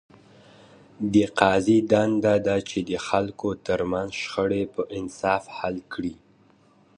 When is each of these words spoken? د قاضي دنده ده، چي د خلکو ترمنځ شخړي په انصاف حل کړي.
د 1.13 1.15
قاضي 1.39 1.79
دنده 1.91 2.35
ده، 2.45 2.55
چي 2.69 2.79
د 2.89 2.91
خلکو 3.07 3.47
ترمنځ 3.65 4.09
شخړي 4.21 4.63
په 4.73 4.81
انصاف 4.97 5.43
حل 5.57 5.77
کړي. 5.93 6.13